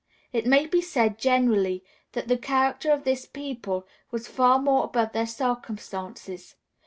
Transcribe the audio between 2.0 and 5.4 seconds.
that the character of this people was far above their